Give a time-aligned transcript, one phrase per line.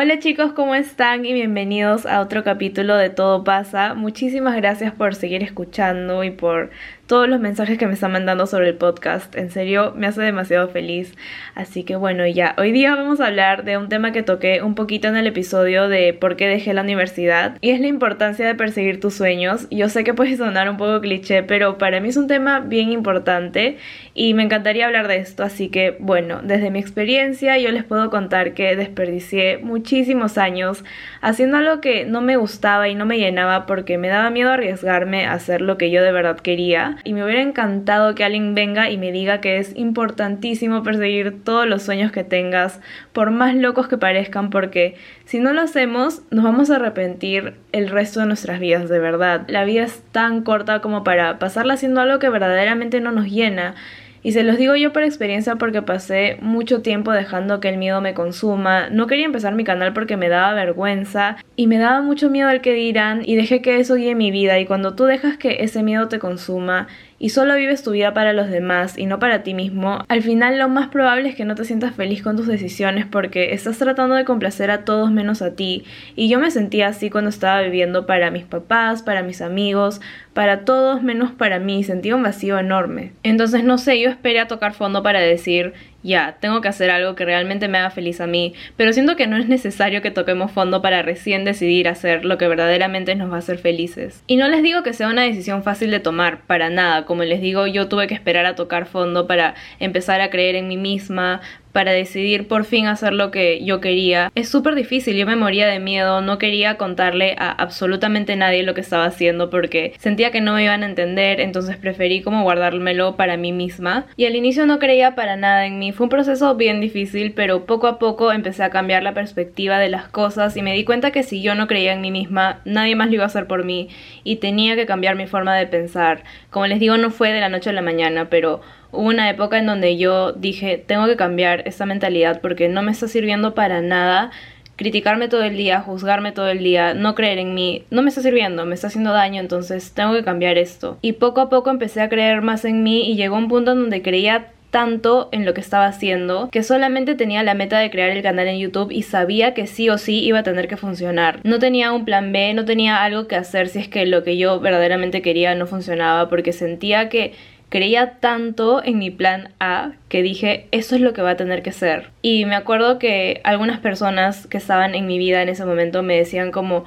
[0.00, 1.26] Hola chicos, ¿cómo están?
[1.26, 3.94] Y bienvenidos a otro capítulo de Todo pasa.
[3.94, 6.70] Muchísimas gracias por seguir escuchando y por
[7.08, 9.34] todos los mensajes que me están mandando sobre el podcast.
[9.34, 11.14] En serio, me hace demasiado feliz.
[11.54, 14.74] Así que bueno, ya, hoy día vamos a hablar de un tema que toqué un
[14.74, 17.56] poquito en el episodio de por qué dejé la universidad.
[17.62, 19.66] Y es la importancia de perseguir tus sueños.
[19.70, 22.92] Yo sé que puede sonar un poco cliché, pero para mí es un tema bien
[22.92, 23.78] importante
[24.12, 25.44] y me encantaría hablar de esto.
[25.44, 30.84] Así que bueno, desde mi experiencia yo les puedo contar que desperdicié muchísimos años
[31.22, 35.24] haciendo algo que no me gustaba y no me llenaba porque me daba miedo arriesgarme
[35.24, 38.90] a hacer lo que yo de verdad quería y me hubiera encantado que alguien venga
[38.90, 42.80] y me diga que es importantísimo perseguir todos los sueños que tengas,
[43.12, 47.88] por más locos que parezcan, porque si no lo hacemos nos vamos a arrepentir el
[47.88, 49.44] resto de nuestras vidas, de verdad.
[49.48, 53.74] La vida es tan corta como para pasarla haciendo algo que verdaderamente no nos llena.
[54.22, 58.00] Y se los digo yo por experiencia porque pasé mucho tiempo dejando que el miedo
[58.00, 58.90] me consuma.
[58.90, 62.60] No quería empezar mi canal porque me daba vergüenza y me daba mucho miedo al
[62.60, 64.58] que dirán y dejé que eso guíe mi vida.
[64.58, 66.88] Y cuando tú dejas que ese miedo te consuma
[67.18, 70.58] y solo vives tu vida para los demás y no para ti mismo, al final
[70.58, 74.14] lo más probable es que no te sientas feliz con tus decisiones porque estás tratando
[74.14, 75.84] de complacer a todos menos a ti.
[76.14, 80.00] Y yo me sentía así cuando estaba viviendo para mis papás, para mis amigos,
[80.32, 81.82] para todos menos para mí.
[81.82, 83.12] Sentía un vacío enorme.
[83.22, 87.14] Entonces no sé, yo esperé a tocar fondo para decir, ya, tengo que hacer algo
[87.14, 90.52] que realmente me haga feliz a mí, pero siento que no es necesario que toquemos
[90.52, 94.22] fondo para recién decidir hacer lo que verdaderamente nos va a hacer felices.
[94.26, 97.40] Y no les digo que sea una decisión fácil de tomar, para nada, como les
[97.40, 101.40] digo, yo tuve que esperar a tocar fondo para empezar a creer en mí misma,
[101.78, 104.32] para decidir por fin hacer lo que yo quería.
[104.34, 108.74] Es súper difícil, yo me moría de miedo, no quería contarle a absolutamente nadie lo
[108.74, 113.14] que estaba haciendo porque sentía que no me iban a entender, entonces preferí como guardármelo
[113.14, 114.06] para mí misma.
[114.16, 117.64] Y al inicio no creía para nada en mí, fue un proceso bien difícil, pero
[117.64, 121.12] poco a poco empecé a cambiar la perspectiva de las cosas y me di cuenta
[121.12, 123.64] que si yo no creía en mí misma, nadie más lo iba a hacer por
[123.64, 123.88] mí
[124.24, 126.24] y tenía que cambiar mi forma de pensar.
[126.50, 128.62] Como les digo, no fue de la noche a la mañana, pero
[128.92, 132.92] hubo una época en donde yo dije, tengo que cambiar esta mentalidad porque no me
[132.92, 134.30] está sirviendo para nada
[134.78, 138.22] criticarme todo el día, juzgarme todo el día, no creer en mí, no me está
[138.22, 140.98] sirviendo, me está haciendo daño, entonces tengo que cambiar esto.
[141.02, 143.80] Y poco a poco empecé a creer más en mí y llegó un punto en
[143.80, 148.10] donde creía tanto en lo que estaba haciendo que solamente tenía la meta de crear
[148.10, 151.40] el canal en YouTube y sabía que sí o sí iba a tener que funcionar.
[151.42, 154.36] No tenía un plan B, no tenía algo que hacer si es que lo que
[154.36, 157.32] yo verdaderamente quería no funcionaba porque sentía que
[157.68, 161.62] creía tanto en mi plan A que dije, eso es lo que va a tener
[161.62, 162.10] que ser.
[162.22, 166.16] Y me acuerdo que algunas personas que estaban en mi vida en ese momento me
[166.16, 166.84] decían como,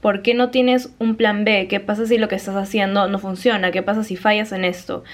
[0.00, 1.66] ¿por qué no tienes un plan B?
[1.68, 3.70] ¿Qué pasa si lo que estás haciendo no funciona?
[3.70, 5.04] ¿Qué pasa si fallas en esto?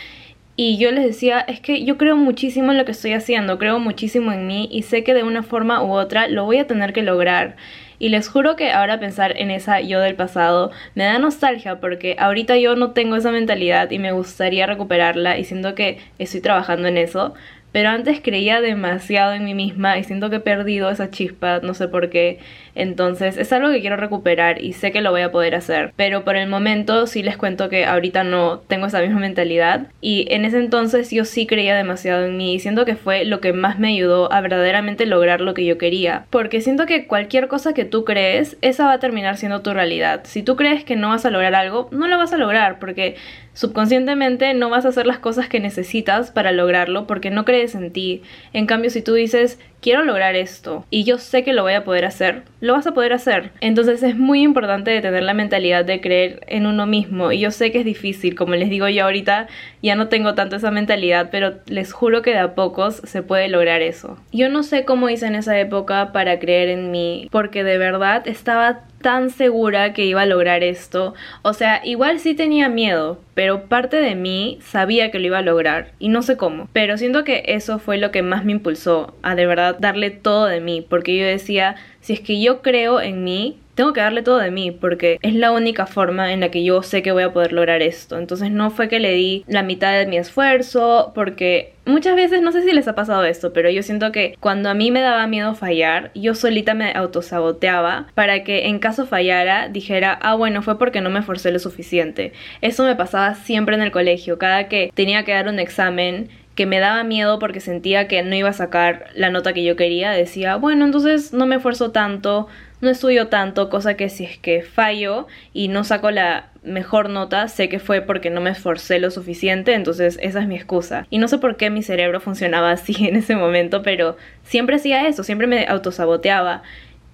[0.56, 3.78] Y yo les decía, es que yo creo muchísimo en lo que estoy haciendo, creo
[3.78, 6.92] muchísimo en mí y sé que de una forma u otra lo voy a tener
[6.92, 7.56] que lograr.
[8.00, 12.16] Y les juro que ahora pensar en esa yo del pasado me da nostalgia porque
[12.18, 16.88] ahorita yo no tengo esa mentalidad y me gustaría recuperarla y siento que estoy trabajando
[16.88, 17.34] en eso.
[17.72, 21.74] Pero antes creía demasiado en mí misma y siento que he perdido esa chispa, no
[21.74, 22.38] sé por qué.
[22.74, 25.92] Entonces es algo que quiero recuperar y sé que lo voy a poder hacer.
[25.96, 29.88] Pero por el momento sí les cuento que ahorita no tengo esa misma mentalidad.
[30.00, 33.40] Y en ese entonces yo sí creía demasiado en mí y siento que fue lo
[33.40, 36.26] que más me ayudó a verdaderamente lograr lo que yo quería.
[36.30, 40.22] Porque siento que cualquier cosa que tú crees, esa va a terminar siendo tu realidad.
[40.24, 43.16] Si tú crees que no vas a lograr algo, no lo vas a lograr porque
[43.52, 47.90] subconscientemente no vas a hacer las cosas que necesitas para lograrlo porque no crees en
[47.90, 48.22] ti.
[48.52, 51.84] En cambio, si tú dices, quiero lograr esto y yo sé que lo voy a
[51.84, 53.50] poder hacer, lo vas a poder hacer.
[53.60, 57.72] Entonces es muy importante tener la mentalidad de creer en uno mismo y yo sé
[57.72, 59.48] que es difícil, como les digo yo ahorita
[59.82, 63.48] ya no tengo tanto esa mentalidad, pero les juro que de a pocos se puede
[63.48, 64.18] lograr eso.
[64.32, 68.26] Yo no sé cómo hice en esa época para creer en mí, porque de verdad
[68.26, 71.14] estaba tan segura que iba a lograr esto.
[71.42, 75.42] O sea, igual sí tenía miedo, pero parte de mí sabía que lo iba a
[75.42, 76.68] lograr y no sé cómo.
[76.72, 80.46] Pero siento que eso fue lo que más me impulsó a de verdad darle todo
[80.46, 84.22] de mí, porque yo decía, si es que yo creo en mí, tengo que darle
[84.22, 87.22] todo de mí porque es la única forma en la que yo sé que voy
[87.22, 88.18] a poder lograr esto.
[88.18, 92.52] Entonces no fue que le di la mitad de mi esfuerzo porque muchas veces no
[92.52, 95.26] sé si les ha pasado esto, pero yo siento que cuando a mí me daba
[95.26, 100.78] miedo fallar, yo solita me autosaboteaba para que en caso fallara dijera, ah bueno, fue
[100.78, 102.32] porque no me esforcé lo suficiente.
[102.60, 106.28] Eso me pasaba siempre en el colegio, cada que tenía que dar un examen
[106.60, 109.76] que me daba miedo porque sentía que no iba a sacar la nota que yo
[109.76, 112.48] quería, decía, bueno, entonces no me esfuerzo tanto,
[112.82, 117.48] no estudio tanto, cosa que si es que fallo y no saco la mejor nota,
[117.48, 121.06] sé que fue porque no me esforcé lo suficiente, entonces esa es mi excusa.
[121.08, 125.08] Y no sé por qué mi cerebro funcionaba así en ese momento, pero siempre hacía
[125.08, 126.62] eso, siempre me autosaboteaba.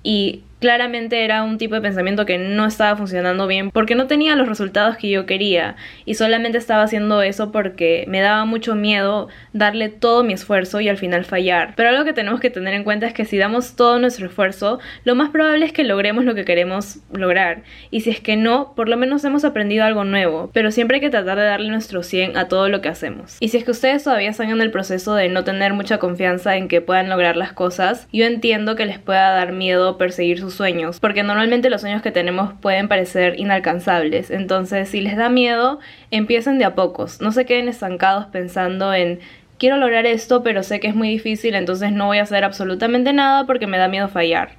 [0.03, 4.35] y claramente era un tipo de pensamiento que no estaba funcionando bien porque no tenía
[4.35, 9.29] los resultados que yo quería y solamente estaba haciendo eso porque me daba mucho miedo
[9.53, 11.75] darle todo mi esfuerzo y al final fallar.
[11.77, 14.81] Pero algo que tenemos que tener en cuenta es que si damos todo nuestro esfuerzo,
[15.05, 18.73] lo más probable es que logremos lo que queremos lograr y si es que no,
[18.75, 22.03] por lo menos hemos aprendido algo nuevo, pero siempre hay que tratar de darle nuestro
[22.03, 23.37] 100 a todo lo que hacemos.
[23.39, 26.57] Y si es que ustedes todavía están en el proceso de no tener mucha confianza
[26.57, 30.56] en que puedan lograr las cosas, yo entiendo que les pueda dar miedo perseguir sus
[30.57, 34.31] sueños, porque normalmente los sueños que tenemos pueden parecer inalcanzables.
[34.31, 35.79] Entonces, si les da miedo,
[36.11, 37.21] empiecen de a pocos.
[37.21, 39.21] No se queden estancados pensando en
[39.59, 43.13] quiero lograr esto, pero sé que es muy difícil, entonces no voy a hacer absolutamente
[43.13, 44.51] nada porque me da miedo fallar.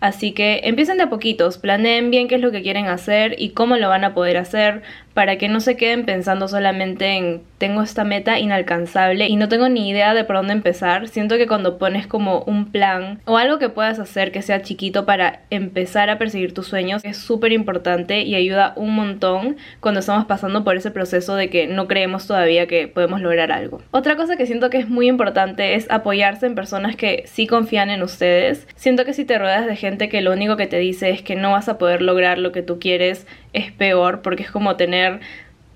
[0.00, 3.50] Así que empiecen de a poquitos, planeen bien qué es lo que quieren hacer y
[3.50, 4.82] cómo lo van a poder hacer
[5.20, 9.68] para que no se queden pensando solamente en tengo esta meta inalcanzable y no tengo
[9.68, 11.08] ni idea de por dónde empezar.
[11.08, 15.04] Siento que cuando pones como un plan o algo que puedas hacer que sea chiquito
[15.04, 20.24] para empezar a perseguir tus sueños es súper importante y ayuda un montón cuando estamos
[20.24, 23.82] pasando por ese proceso de que no creemos todavía que podemos lograr algo.
[23.90, 27.90] Otra cosa que siento que es muy importante es apoyarse en personas que sí confían
[27.90, 28.66] en ustedes.
[28.74, 31.36] Siento que si te rodeas de gente que lo único que te dice es que
[31.36, 35.09] no vas a poder lograr lo que tú quieres, es peor porque es como tener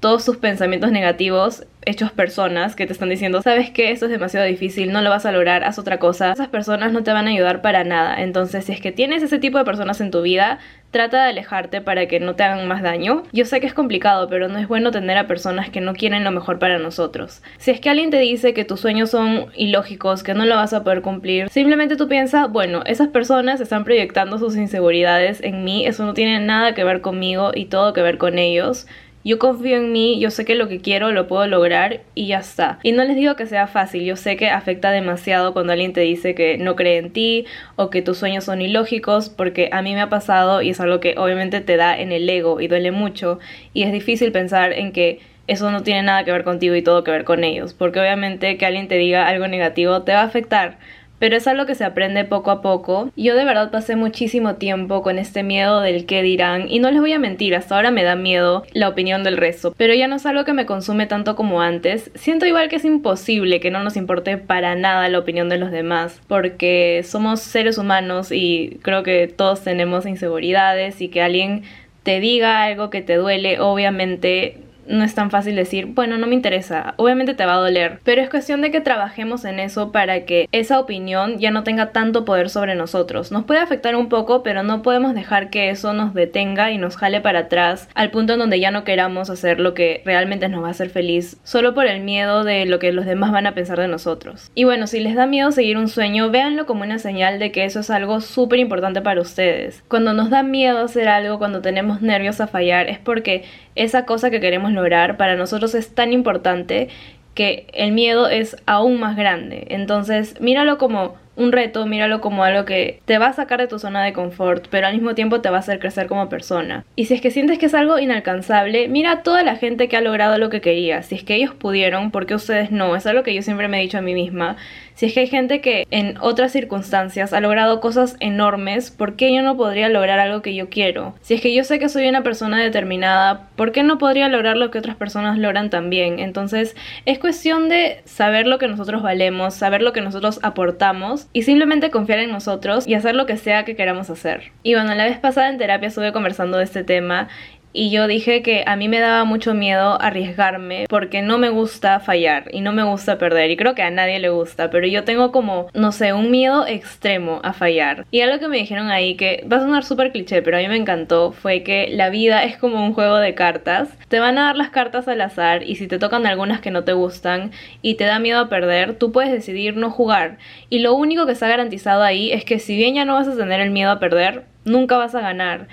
[0.04, 4.46] todos sus pensamientos negativos hechos personas que te están diciendo, sabes que esto es demasiado
[4.46, 6.32] difícil, no lo vas a lograr, haz otra cosa.
[6.32, 8.22] Esas personas no te van a ayudar para nada.
[8.22, 10.58] Entonces, si es que tienes ese tipo de personas en tu vida,
[10.90, 13.22] trata de alejarte para que no te hagan más daño.
[13.32, 16.22] Yo sé que es complicado, pero no es bueno tener a personas que no quieren
[16.22, 17.42] lo mejor para nosotros.
[17.56, 20.72] Si es que alguien te dice que tus sueños son ilógicos, que no lo vas
[20.74, 25.86] a poder cumplir, simplemente tú piensas, bueno, esas personas están proyectando sus inseguridades en mí,
[25.86, 28.86] eso no tiene nada que ver conmigo y todo que ver con ellos.
[29.24, 32.40] Yo confío en mí, yo sé que lo que quiero lo puedo lograr y ya
[32.40, 32.78] está.
[32.82, 36.02] Y no les digo que sea fácil, yo sé que afecta demasiado cuando alguien te
[36.02, 39.94] dice que no cree en ti o que tus sueños son ilógicos, porque a mí
[39.94, 42.90] me ha pasado y es algo que obviamente te da en el ego y duele
[42.90, 43.38] mucho
[43.72, 47.02] y es difícil pensar en que eso no tiene nada que ver contigo y todo
[47.02, 50.24] que ver con ellos, porque obviamente que alguien te diga algo negativo te va a
[50.24, 50.76] afectar
[51.18, 53.10] pero es algo que se aprende poco a poco.
[53.16, 57.00] Yo de verdad pasé muchísimo tiempo con este miedo del qué dirán y no les
[57.00, 60.16] voy a mentir, hasta ahora me da miedo la opinión del resto, pero ya no
[60.16, 62.10] es algo que me consume tanto como antes.
[62.14, 65.70] Siento igual que es imposible que no nos importe para nada la opinión de los
[65.70, 71.62] demás, porque somos seres humanos y creo que todos tenemos inseguridades y que alguien
[72.02, 76.34] te diga algo que te duele, obviamente no es tan fácil decir, bueno, no me
[76.34, 80.24] interesa, obviamente te va a doler, pero es cuestión de que trabajemos en eso para
[80.24, 83.32] que esa opinión ya no tenga tanto poder sobre nosotros.
[83.32, 86.96] Nos puede afectar un poco, pero no podemos dejar que eso nos detenga y nos
[86.96, 90.62] jale para atrás al punto en donde ya no queramos hacer lo que realmente nos
[90.62, 93.54] va a hacer feliz, solo por el miedo de lo que los demás van a
[93.54, 94.50] pensar de nosotros.
[94.54, 97.64] Y bueno, si les da miedo seguir un sueño, véanlo como una señal de que
[97.64, 99.82] eso es algo súper importante para ustedes.
[99.88, 103.44] Cuando nos da miedo hacer algo, cuando tenemos nervios a fallar, es porque
[103.74, 106.88] esa cosa que queremos lograr para nosotros es tan importante
[107.34, 109.66] que el miedo es aún más grande.
[109.70, 113.78] Entonces, míralo como un reto, míralo como algo que te va a sacar de tu
[113.78, 116.84] zona de confort, pero al mismo tiempo te va a hacer crecer como persona.
[116.96, 119.96] Y si es que sientes que es algo inalcanzable, mira a toda la gente que
[119.96, 121.02] ha logrado lo que quería.
[121.02, 122.94] Si es que ellos pudieron, ¿por qué ustedes no?
[122.96, 124.56] Es algo que yo siempre me he dicho a mí misma.
[124.94, 129.34] Si es que hay gente que en otras circunstancias ha logrado cosas enormes, ¿por qué
[129.34, 131.16] yo no podría lograr algo que yo quiero?
[131.20, 134.56] Si es que yo sé que soy una persona determinada, ¿por qué no podría lograr
[134.56, 136.20] lo que otras personas logran también?
[136.20, 136.76] Entonces,
[137.06, 141.90] es cuestión de saber lo que nosotros valemos, saber lo que nosotros aportamos y simplemente
[141.90, 144.52] confiar en nosotros y hacer lo que sea que queramos hacer.
[144.62, 147.28] Y bueno, la vez pasada en terapia estuve conversando de este tema
[147.74, 151.98] y yo dije que a mí me daba mucho miedo arriesgarme porque no me gusta
[151.98, 155.02] fallar y no me gusta perder y creo que a nadie le gusta, pero yo
[155.02, 158.06] tengo como, no sé, un miedo extremo a fallar.
[158.12, 160.68] Y algo que me dijeron ahí que va a sonar súper cliché, pero a mí
[160.68, 163.88] me encantó fue que la vida es como un juego de cartas.
[164.06, 166.84] Te van a dar las cartas al azar y si te tocan algunas que no
[166.84, 167.50] te gustan
[167.82, 170.38] y te da miedo a perder, tú puedes decidir no jugar.
[170.70, 173.36] Y lo único que está garantizado ahí es que si bien ya no vas a
[173.36, 175.66] tener el miedo a perder, nunca vas a ganar.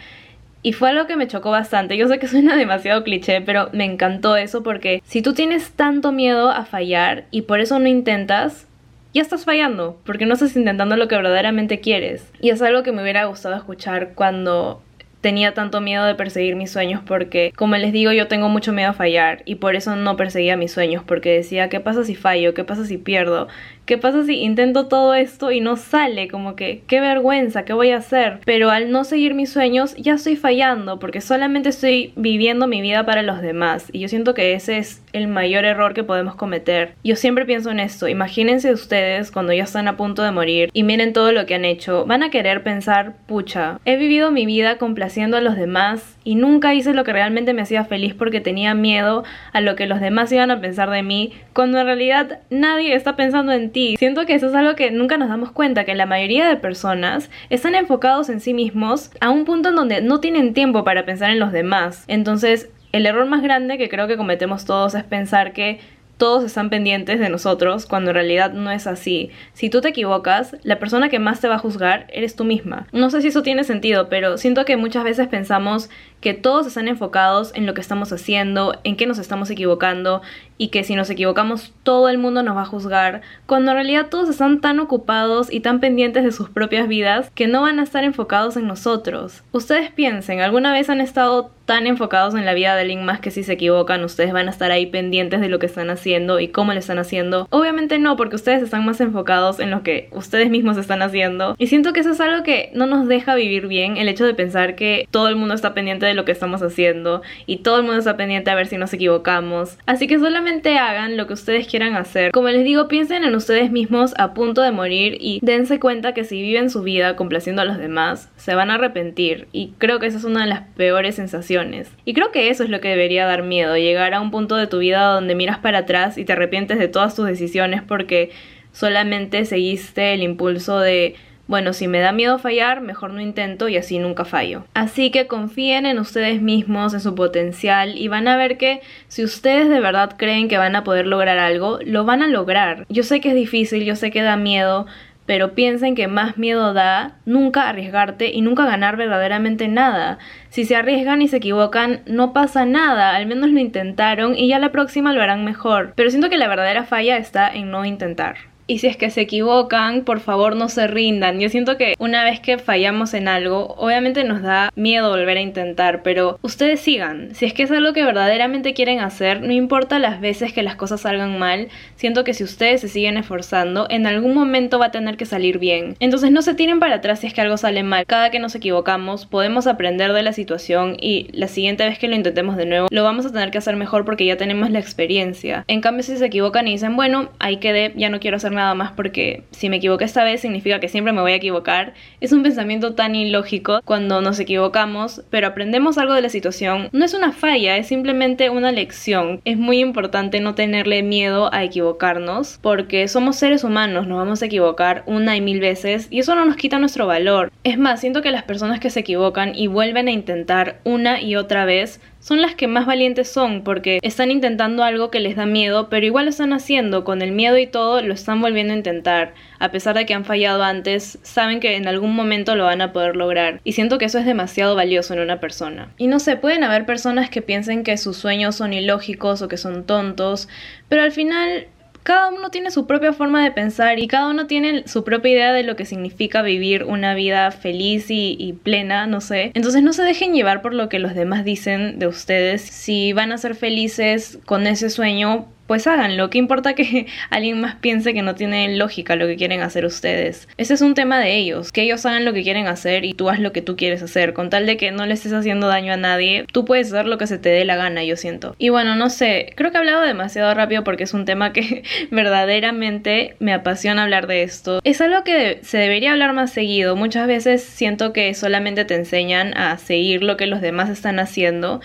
[0.64, 1.98] Y fue algo que me chocó bastante.
[1.98, 6.12] Yo sé que suena demasiado cliché, pero me encantó eso porque si tú tienes tanto
[6.12, 8.68] miedo a fallar y por eso no intentas,
[9.14, 12.32] ya estás fallando, porque no estás intentando lo que verdaderamente quieres.
[12.40, 14.82] Y es algo que me hubiera gustado escuchar cuando
[15.22, 18.90] tenía tanto miedo de perseguir mis sueños porque, como les digo, yo tengo mucho miedo
[18.90, 22.54] a fallar y por eso no perseguía mis sueños porque decía, ¿qué pasa si fallo?
[22.54, 23.48] ¿Qué pasa si pierdo?
[23.86, 26.28] ¿Qué pasa si intento todo esto y no sale?
[26.28, 28.40] Como que, qué vergüenza, ¿qué voy a hacer?
[28.46, 33.06] Pero al no seguir mis sueños ya estoy fallando porque solamente estoy viviendo mi vida
[33.06, 36.94] para los demás y yo siento que ese es el mayor error que podemos cometer.
[37.04, 40.84] Yo siempre pienso en esto, imagínense ustedes cuando ya están a punto de morir y
[40.84, 44.78] miren todo lo que han hecho, van a querer pensar, pucha, he vivido mi vida
[45.12, 48.74] complaciendo a los demás y nunca hice lo que realmente me hacía feliz porque tenía
[48.74, 52.96] miedo a lo que los demás iban a pensar de mí, cuando en realidad nadie
[52.96, 53.98] está pensando en ti.
[53.98, 57.30] Siento que eso es algo que nunca nos damos cuenta, que la mayoría de personas
[57.50, 61.30] están enfocados en sí mismos a un punto en donde no tienen tiempo para pensar
[61.30, 62.06] en los demás.
[62.08, 65.82] Entonces, el error más grande que creo que cometemos todos es pensar que
[66.22, 69.32] todos están pendientes de nosotros cuando en realidad no es así.
[69.54, 72.86] Si tú te equivocas, la persona que más te va a juzgar eres tú misma.
[72.92, 76.88] No sé si eso tiene sentido, pero siento que muchas veces pensamos que todos están
[76.88, 80.22] enfocados en lo que estamos haciendo, en qué nos estamos equivocando
[80.62, 84.10] y que si nos equivocamos todo el mundo nos va a juzgar, cuando en realidad
[84.12, 87.84] todos están tan ocupados y tan pendientes de sus propias vidas que no van a
[87.84, 89.42] estar enfocados en nosotros.
[89.54, 93.32] Ustedes piensen, ¿alguna vez han estado tan enfocados en la vida de alguien más que
[93.32, 96.50] si se equivocan ustedes van a estar ahí pendientes de lo que están haciendo y
[96.50, 97.48] cómo lo están haciendo?
[97.50, 101.56] Obviamente no, porque ustedes están más enfocados en lo que ustedes mismos están haciendo.
[101.58, 104.34] Y siento que eso es algo que no nos deja vivir bien, el hecho de
[104.34, 107.84] pensar que todo el mundo está pendiente de lo que estamos haciendo y todo el
[107.84, 109.78] mundo está pendiente a ver si nos equivocamos.
[109.86, 112.32] Así que solamente hagan lo que ustedes quieran hacer.
[112.32, 116.24] Como les digo, piensen en ustedes mismos a punto de morir y dense cuenta que
[116.24, 119.48] si viven su vida complaciendo a los demás, se van a arrepentir.
[119.52, 121.90] Y creo que esa es una de las peores sensaciones.
[122.06, 124.68] Y creo que eso es lo que debería dar miedo, llegar a un punto de
[124.68, 128.32] tu vida donde miras para atrás y te arrepientes de todas tus decisiones porque
[128.72, 131.16] solamente seguiste el impulso de
[131.48, 134.66] bueno, si me da miedo fallar, mejor no intento y así nunca fallo.
[134.74, 139.24] Así que confíen en ustedes mismos, en su potencial y van a ver que si
[139.24, 142.86] ustedes de verdad creen que van a poder lograr algo, lo van a lograr.
[142.90, 144.86] Yo sé que es difícil, yo sé que da miedo,
[145.26, 150.20] pero piensen que más miedo da nunca arriesgarte y nunca ganar verdaderamente nada.
[150.50, 154.60] Si se arriesgan y se equivocan, no pasa nada, al menos lo intentaron y ya
[154.60, 155.94] la próxima lo harán mejor.
[155.96, 158.51] Pero siento que la verdadera falla está en no intentar.
[158.68, 161.40] Y si es que se equivocan, por favor no se rindan.
[161.40, 165.42] Yo siento que una vez que fallamos en algo, obviamente nos da miedo volver a
[165.42, 167.36] intentar, pero ustedes sigan.
[167.36, 170.76] Si es que es algo que verdaderamente quieren hacer, no importa las veces que las
[170.76, 174.92] cosas salgan mal, siento que si ustedes se siguen esforzando, en algún momento va a
[174.92, 175.96] tener que salir bien.
[176.00, 178.06] Entonces no se tiren para atrás si es que algo sale mal.
[178.06, 182.16] Cada que nos equivocamos, podemos aprender de la situación y la siguiente vez que lo
[182.16, 185.66] intentemos de nuevo, lo vamos a tener que hacer mejor porque ya tenemos la experiencia.
[185.68, 188.74] En cambio, si se equivocan y dicen, bueno, ahí quedé, ya no quiero hacer nada
[188.76, 191.94] más porque si me equivoqué esta vez significa que siempre me voy a equivocar.
[192.20, 196.90] Es un pensamiento tan ilógico cuando nos equivocamos, pero aprendemos algo de la situación.
[196.92, 199.42] No es una falla, es simplemente una lección.
[199.46, 204.46] Es muy importante no tenerle miedo a equivocarnos porque somos seres humanos, nos vamos a
[204.46, 207.52] equivocar una y mil veces y eso no nos quita nuestro valor.
[207.64, 211.36] Es más, siento que las personas que se equivocan y vuelven a intentar una y
[211.36, 215.46] otra vez son las que más valientes son porque están intentando algo que les da
[215.46, 218.78] miedo, pero igual lo están haciendo, con el miedo y todo lo están volviendo a
[218.78, 219.34] intentar.
[219.60, 222.94] A pesar de que han fallado antes, saben que en algún momento lo van a
[222.94, 223.60] poder lograr.
[223.64, 225.92] Y siento que eso es demasiado valioso en una persona.
[225.98, 229.58] Y no sé, pueden haber personas que piensen que sus sueños son ilógicos o que
[229.58, 230.48] son tontos,
[230.88, 231.68] pero al final
[232.04, 235.54] cada uno tiene su propia forma de pensar y cada uno tiene su propia idea
[235.54, 239.52] de lo que significa vivir una vida feliz y, plena, no sé.
[239.54, 242.62] Entonces no se dejen llevar por lo que los demás dicen de ustedes.
[242.62, 246.30] Si van a ser felices con ese sueño, pues háganlo.
[246.30, 250.50] ¿Qué importa que alguien más piense que no tiene lógica lo que quieren hacer ustedes?
[250.58, 253.30] Ese es un tema de ellos, que ellos hagan lo que quieren hacer y tú
[253.30, 255.94] haz lo que tú quieres hacer, con tal de que no le estés haciendo daño
[255.94, 258.54] a nadie, tú puedes hacer lo que se te dé la gana, yo siento.
[258.58, 261.84] Y bueno, no sé, creo que he hablado demasiado rápido porque es un tema que
[262.12, 264.82] verdaderamente me apasiona hablar de esto.
[264.84, 266.98] Es algo que se debería hablar más seguido.
[266.98, 271.80] Muchas veces siento que solamente te enseñan a seguir lo que los demás están haciendo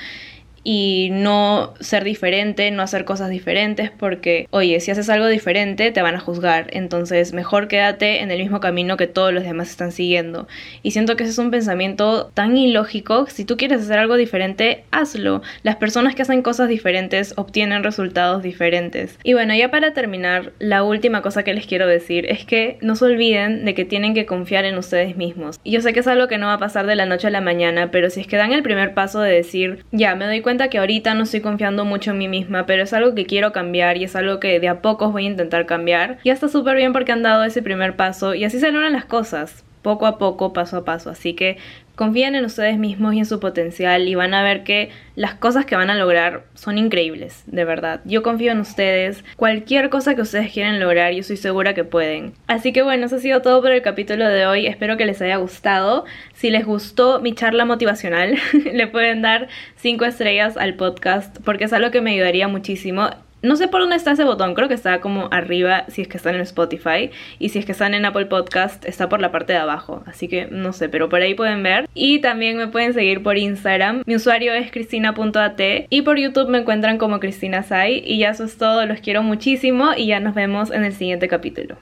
[0.68, 6.02] y no ser diferente, no hacer cosas diferentes, porque, oye, si haces algo diferente te
[6.02, 9.92] van a juzgar, entonces mejor quédate en el mismo camino que todos los demás están
[9.92, 10.48] siguiendo.
[10.82, 14.82] Y siento que ese es un pensamiento tan ilógico, si tú quieres hacer algo diferente,
[14.90, 15.40] hazlo.
[15.62, 19.20] Las personas que hacen cosas diferentes obtienen resultados diferentes.
[19.22, 22.96] Y bueno, ya para terminar, la última cosa que les quiero decir es que no
[22.96, 25.60] se olviden de que tienen que confiar en ustedes mismos.
[25.62, 27.30] Y yo sé que es algo que no va a pasar de la noche a
[27.30, 30.40] la mañana, pero si es que dan el primer paso de decir, ya, me doy
[30.40, 33.52] cuenta que ahorita no estoy confiando mucho en mí misma, pero es algo que quiero
[33.52, 36.18] cambiar y es algo que de a pocos voy a intentar cambiar.
[36.24, 39.04] Ya está súper bien porque han dado ese primer paso y así se logran las
[39.04, 41.10] cosas poco a poco, paso a paso.
[41.10, 41.58] Así que
[41.94, 45.64] confíen en ustedes mismos y en su potencial y van a ver que las cosas
[45.64, 48.00] que van a lograr son increíbles, de verdad.
[48.04, 49.22] Yo confío en ustedes.
[49.36, 52.32] Cualquier cosa que ustedes quieran lograr, yo estoy segura que pueden.
[52.48, 54.66] Así que bueno, eso ha sido todo por el capítulo de hoy.
[54.66, 56.04] Espero que les haya gustado.
[56.34, 58.34] Si les gustó mi charla motivacional,
[58.72, 63.08] le pueden dar 5 estrellas al podcast porque es algo que me ayudaría muchísimo.
[63.46, 66.16] No sé por dónde está ese botón, creo que está como arriba si es que
[66.16, 69.52] están en Spotify y si es que están en Apple Podcast está por la parte
[69.52, 71.88] de abajo, así que no sé, pero por ahí pueden ver.
[71.94, 76.58] Y también me pueden seguir por Instagram, mi usuario es cristina.at y por YouTube me
[76.58, 80.34] encuentran como Cristina Sai y ya eso es todo, los quiero muchísimo y ya nos
[80.34, 81.76] vemos en el siguiente capítulo.